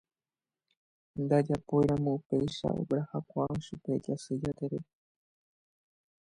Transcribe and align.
Ndojapóiramo 1.21 2.09
upéicha 2.17 2.67
oguerahakuaa 2.79 3.61
chupe 3.63 3.91
Jasy 4.03 4.35
Jatere. 4.41 4.79